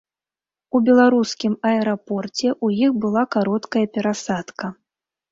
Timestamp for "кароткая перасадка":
3.35-4.65